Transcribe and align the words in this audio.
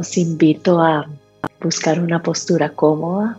Los 0.00 0.16
invito 0.16 0.80
a 0.80 1.06
buscar 1.60 2.00
una 2.00 2.22
postura 2.22 2.70
cómoda, 2.70 3.38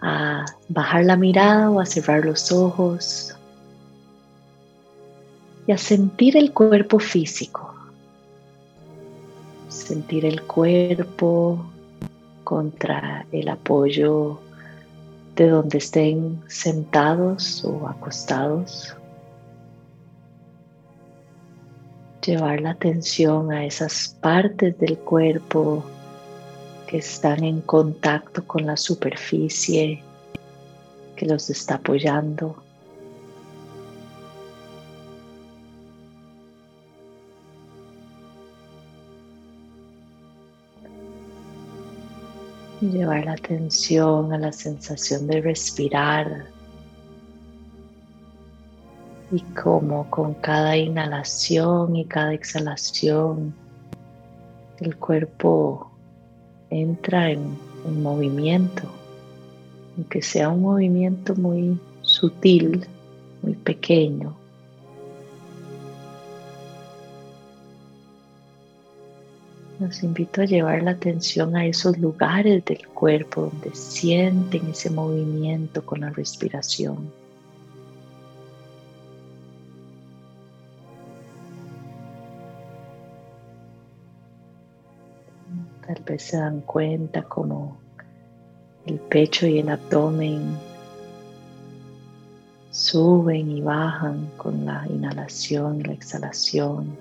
a 0.00 0.44
bajar 0.68 1.04
la 1.04 1.16
mirada 1.16 1.68
o 1.68 1.80
a 1.80 1.84
cerrar 1.84 2.24
los 2.24 2.52
ojos 2.52 3.34
y 5.66 5.72
a 5.72 5.78
sentir 5.78 6.36
el 6.36 6.52
cuerpo 6.52 7.00
físico. 7.00 7.74
Sentir 9.68 10.24
el 10.24 10.42
cuerpo 10.42 11.58
contra 12.44 13.26
el 13.32 13.48
apoyo 13.48 14.38
de 15.34 15.48
donde 15.48 15.78
estén 15.78 16.40
sentados 16.46 17.64
o 17.64 17.88
acostados. 17.88 18.96
Llevar 22.26 22.60
la 22.60 22.70
atención 22.70 23.52
a 23.52 23.64
esas 23.64 24.16
partes 24.20 24.76
del 24.80 24.98
cuerpo 24.98 25.84
que 26.88 26.96
están 26.96 27.44
en 27.44 27.60
contacto 27.60 28.44
con 28.44 28.66
la 28.66 28.76
superficie 28.76 30.02
que 31.14 31.24
los 31.24 31.48
está 31.50 31.76
apoyando. 31.76 32.56
Llevar 42.80 43.24
la 43.26 43.34
atención 43.34 44.32
a 44.32 44.38
la 44.38 44.52
sensación 44.52 45.28
de 45.28 45.42
respirar 45.42 46.55
y 49.32 49.40
como 49.60 50.08
con 50.10 50.34
cada 50.34 50.76
inhalación 50.76 51.96
y 51.96 52.04
cada 52.04 52.32
exhalación 52.34 53.54
el 54.80 54.96
cuerpo 54.96 55.90
entra 56.70 57.30
en, 57.30 57.56
movimiento, 58.02 58.82
aunque 59.96 60.20
sea 60.20 60.48
un 60.48 60.62
movimiento 60.62 61.36
muy 61.36 61.78
sutil, 62.02 62.84
muy 63.42 63.54
pequeño. 63.54 64.36
Los 69.78 70.02
invito 70.02 70.42
a 70.42 70.46
llevar 70.46 70.82
la 70.82 70.92
atención 70.92 71.54
a 71.54 71.64
esos 71.64 71.96
lugares 71.98 72.64
del 72.64 72.88
cuerpo 72.88 73.52
donde 73.52 73.76
sienten 73.76 74.70
ese 74.70 74.90
movimiento 74.90 75.86
con 75.86 76.00
la 76.00 76.10
respiración. 76.10 77.12
Se 86.18 86.36
dan 86.36 86.60
cuenta 86.60 87.22
como 87.22 87.78
el 88.86 88.98
pecho 88.98 89.46
y 89.46 89.58
el 89.58 89.68
abdomen 89.68 90.56
suben 92.70 93.50
y 93.50 93.62
bajan 93.62 94.30
con 94.36 94.66
la 94.66 94.86
inhalación 94.88 95.80
y 95.80 95.84
la 95.84 95.92
exhalación. 95.94 96.96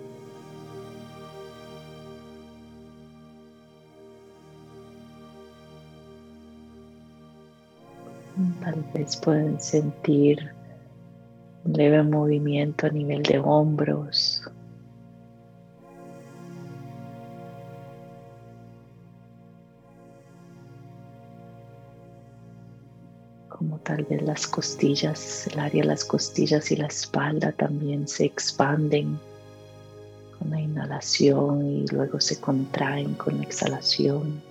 Tal 8.62 8.84
vez 8.94 9.16
pueden 9.18 9.60
sentir 9.60 10.52
un 11.66 11.74
leve 11.74 12.04
movimiento 12.04 12.88
a 12.88 12.90
nivel 12.90 13.24
de 13.24 13.40
hombros 13.40 14.25
tal 23.86 24.04
vez 24.04 24.22
las 24.24 24.48
costillas, 24.48 25.48
el 25.48 25.60
área 25.60 25.84
de 25.84 25.88
las 25.88 26.04
costillas 26.04 26.72
y 26.72 26.76
la 26.76 26.88
espalda 26.88 27.52
también 27.54 28.08
se 28.08 28.26
expanden 28.26 29.18
con 30.38 30.50
la 30.50 30.60
inhalación 30.60 31.66
y 31.66 31.88
luego 31.88 32.20
se 32.20 32.42
contraen 32.42 33.14
con 33.14 33.38
la 33.38 33.44
exhalación. 33.44 34.42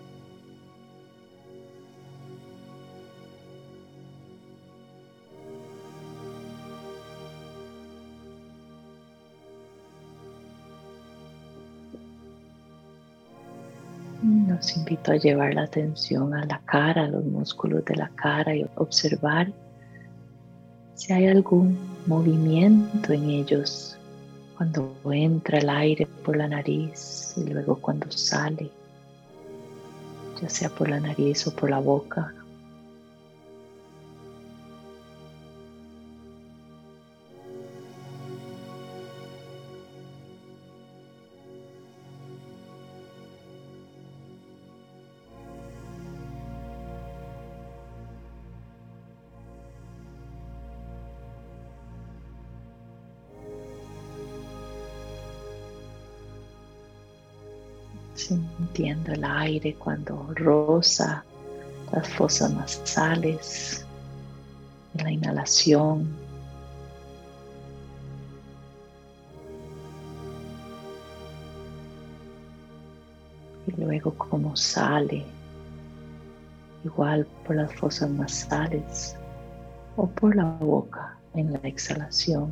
Invito 14.85 15.13
a 15.13 15.17
llevar 15.17 15.55
la 15.55 15.63
atención 15.63 16.35
a 16.35 16.45
la 16.45 16.61
cara, 16.67 17.05
a 17.05 17.09
los 17.09 17.25
músculos 17.25 17.85
de 17.87 17.97
la 17.97 18.11
cara 18.11 18.55
y 18.55 18.67
observar 18.77 19.51
si 20.95 21.13
hay 21.13 21.27
algún 21.27 21.79
movimiento 22.07 23.15
en 23.15 23.31
ellos 23.31 23.97
cuando 24.59 24.95
entra 25.11 25.59
el 25.59 25.71
aire 25.71 26.07
por 26.25 26.37
la 26.37 26.49
nariz 26.49 27.35
y 27.37 27.45
luego 27.51 27.77
cuando 27.77 28.11
sale, 28.11 28.71
ya 30.41 30.49
sea 30.51 30.69
por 30.69 30.91
la 30.91 31.01
nariz 31.01 31.47
o 31.47 31.57
por 31.57 31.71
la 31.71 31.81
boca. 31.81 32.33
Sintiendo 58.15 59.13
el 59.13 59.25
aire 59.25 59.75
cuando 59.75 60.29
rosa 60.35 61.25
las 61.93 62.09
fosas 62.09 62.53
nasales, 62.53 63.85
en 64.95 65.05
la 65.05 65.11
inhalación. 65.11 66.09
Y 73.67 73.81
luego 73.81 74.15
como 74.15 74.57
sale, 74.57 75.25
igual 76.85 77.27
por 77.47 77.57
las 77.57 77.75
fosas 77.75 78.11
nasales 78.11 79.17
o 79.97 80.07
por 80.07 80.37
la 80.37 80.45
boca 80.45 81.17
en 81.35 81.53
la 81.53 81.59
exhalación. 81.61 82.51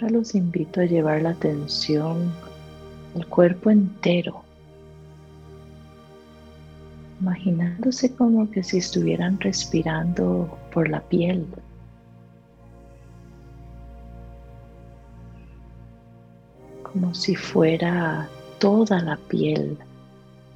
Ahora 0.00 0.14
los 0.14 0.34
invito 0.34 0.80
a 0.80 0.84
llevar 0.86 1.20
la 1.20 1.30
atención 1.30 2.32
al 3.14 3.26
cuerpo 3.26 3.68
entero, 3.68 4.42
imaginándose 7.20 8.14
como 8.14 8.50
que 8.50 8.62
si 8.62 8.78
estuvieran 8.78 9.38
respirando 9.40 10.56
por 10.72 10.88
la 10.88 11.02
piel. 11.02 11.46
Como 16.82 17.12
si 17.14 17.36
fuera 17.36 18.26
toda 18.58 19.02
la 19.02 19.18
piel, 19.18 19.76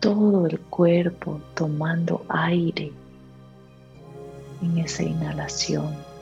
todo 0.00 0.46
el 0.46 0.58
cuerpo 0.58 1.38
tomando 1.54 2.24
aire 2.30 2.90
en 4.62 4.78
esa 4.78 5.02
inhalación. 5.02 6.13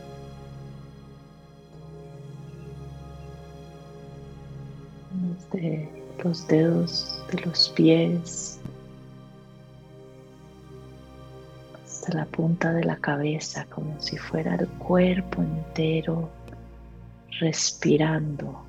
De 5.52 5.88
los 6.22 6.46
dedos 6.48 7.22
de 7.30 7.40
los 7.40 7.68
pies 7.70 8.60
hasta 11.84 12.14
la 12.18 12.26
punta 12.26 12.72
de 12.72 12.84
la 12.84 12.96
cabeza, 12.96 13.66
como 13.70 14.00
si 14.00 14.16
fuera 14.16 14.54
el 14.56 14.68
cuerpo 14.68 15.42
entero 15.42 16.28
respirando, 17.40 18.62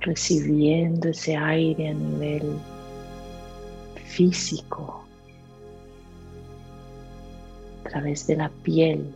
recibiendo 0.00 1.08
ese 1.08 1.36
aire 1.36 1.88
a 1.88 1.94
nivel 1.94 2.58
físico 4.06 5.04
a 7.84 7.88
través 7.88 8.26
de 8.26 8.36
la 8.36 8.48
piel, 8.48 9.12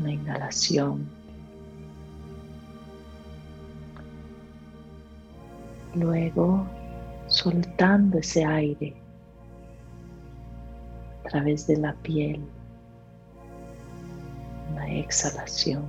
una 0.00 0.12
inhalación 0.12 1.17
Luego 5.94 6.66
soltando 7.26 8.18
ese 8.18 8.44
aire 8.44 8.94
a 11.24 11.28
través 11.28 11.66
de 11.66 11.76
la 11.76 11.94
piel. 11.94 12.40
Una 14.72 14.88
exhalación. 14.94 15.84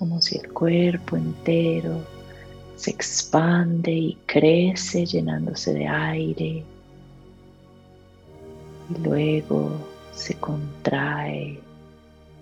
como 0.00 0.22
si 0.22 0.38
el 0.38 0.50
cuerpo 0.50 1.18
entero 1.18 2.02
se 2.80 2.92
expande 2.92 3.92
y 3.92 4.18
crece 4.24 5.04
llenándose 5.04 5.74
de 5.74 5.86
aire 5.86 6.64
y 8.88 8.98
luego 9.02 9.70
se 10.14 10.34
contrae 10.36 11.60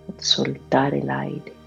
al 0.07 0.23
soltar 0.23 0.93
el 0.93 1.09
aire. 1.09 1.58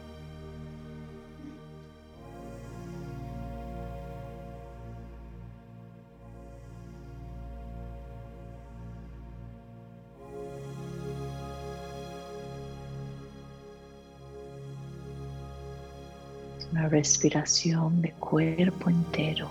Respiración 16.92 18.02
de 18.02 18.12
cuerpo 18.12 18.90
entero. 18.90 19.48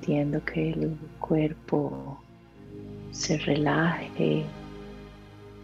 Entiendo 0.00 0.44
que 0.44 0.70
el 0.70 0.96
cuerpo 1.18 2.22
se 3.10 3.38
relaje, 3.38 4.44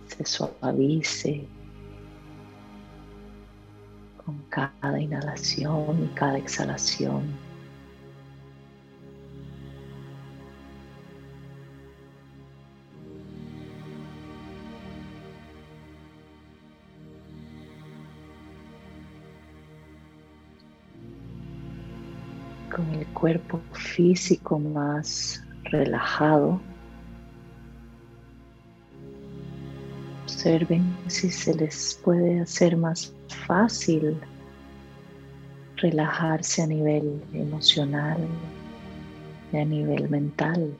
se 0.08 0.24
suavice 0.24 1.46
con 4.30 4.44
cada 4.48 5.00
inhalación 5.00 6.04
y 6.04 6.06
cada 6.14 6.38
exhalación. 6.38 7.50
con 22.70 22.88
el 22.94 23.04
cuerpo 23.08 23.60
físico 23.72 24.56
más 24.60 25.42
relajado. 25.64 26.60
Observen 30.22 30.96
si 31.08 31.30
se 31.32 31.52
les 31.56 32.00
puede 32.04 32.40
hacer 32.40 32.76
más 32.76 33.12
fácil 33.50 34.16
relajarse 35.78 36.62
a 36.62 36.68
nivel 36.68 37.20
emocional 37.32 38.18
y 39.52 39.56
a 39.56 39.64
nivel 39.64 40.08
mental. 40.08 40.72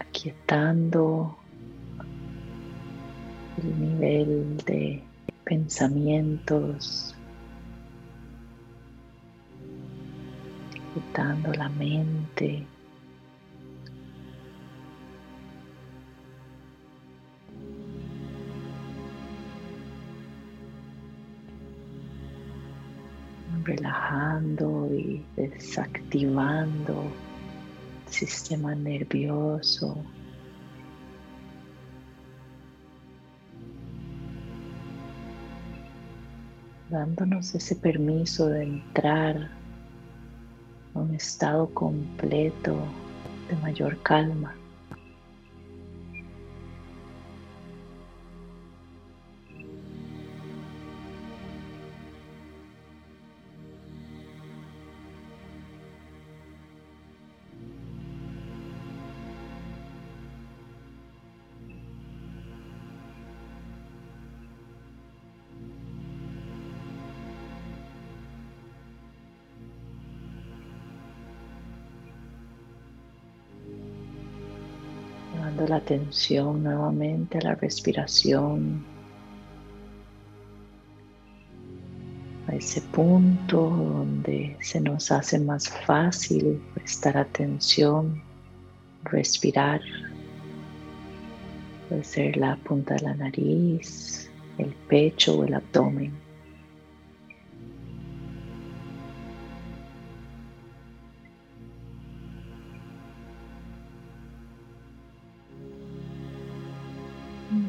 aquietando 0.00 1.36
el 3.58 3.80
nivel 3.80 4.56
de 4.66 5.04
pensamientos, 5.44 7.17
quitando 10.94 11.52
la 11.52 11.68
mente. 11.68 12.66
relajando 23.64 24.88
y 24.90 25.22
desactivando 25.36 27.02
el 28.06 28.10
sistema 28.10 28.74
nervioso 28.74 30.02
dándonos 36.88 37.54
ese 37.54 37.76
permiso 37.76 38.46
de 38.46 38.64
entrar 38.64 39.57
un 40.98 41.14
estado 41.14 41.68
completo 41.74 42.76
de 43.48 43.56
mayor 43.56 43.96
calma. 44.02 44.57
La 75.68 75.76
atención 75.76 76.62
nuevamente 76.62 77.38
a 77.38 77.42
la 77.42 77.54
respiración, 77.54 78.84
a 82.46 82.54
ese 82.54 82.80
punto 82.80 83.68
donde 83.68 84.56
se 84.60 84.80
nos 84.80 85.12
hace 85.12 85.38
más 85.38 85.68
fácil 85.68 86.60
prestar 86.74 87.18
atención, 87.18 88.22
respirar. 89.04 89.80
Puede 91.88 92.04
ser 92.04 92.36
la 92.36 92.56
punta 92.56 92.94
de 92.94 93.02
la 93.02 93.14
nariz, 93.14 94.30
el 94.56 94.72
pecho 94.88 95.38
o 95.38 95.44
el 95.44 95.54
abdomen. 95.54 96.27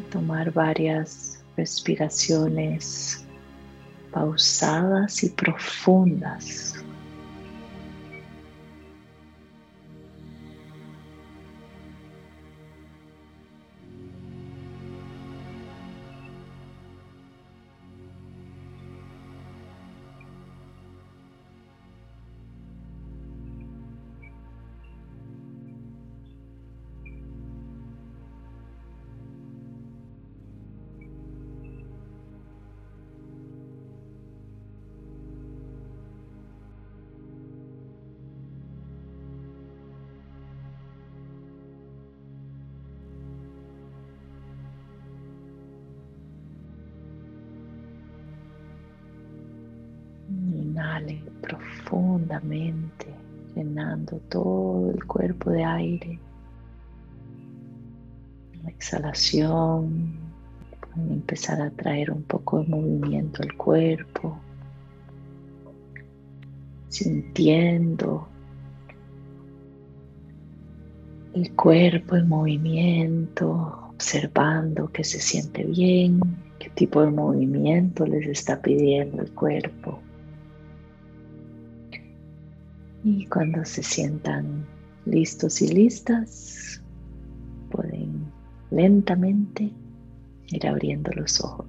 Tomar 0.09 0.51
varias 0.51 1.39
respiraciones 1.55 3.23
pausadas 4.11 5.23
y 5.23 5.29
profundas. 5.29 6.78
Profundamente, 51.41 53.07
llenando 53.55 54.17
todo 54.29 54.91
el 54.91 55.03
cuerpo 55.05 55.51
de 55.51 55.63
aire. 55.63 56.19
exhalación 58.67 60.19
pueden 60.79 61.11
empezar 61.13 61.61
a 61.61 61.71
traer 61.71 62.11
un 62.11 62.23
poco 62.23 62.59
de 62.59 62.67
movimiento 62.67 63.41
al 63.41 63.55
cuerpo, 63.55 64.37
sintiendo 66.89 68.27
el 71.33 71.55
cuerpo 71.55 72.15
en 72.15 72.27
movimiento, 72.27 73.89
observando 73.89 74.91
que 74.91 75.03
se 75.03 75.19
siente 75.19 75.63
bien, 75.63 76.19
qué 76.57 76.69
tipo 76.71 77.01
de 77.01 77.11
movimiento 77.11 78.05
les 78.05 78.27
está 78.27 78.61
pidiendo 78.61 79.21
el 79.21 79.31
cuerpo. 79.33 79.99
Y 83.03 83.25
cuando 83.27 83.63
se 83.63 83.81
sientan 83.81 84.65
listos 85.05 85.61
y 85.61 85.69
listas, 85.69 86.81
pueden 87.71 88.25
lentamente 88.71 89.71
ir 90.47 90.67
abriendo 90.67 91.11
los 91.13 91.41
ojos. 91.41 91.68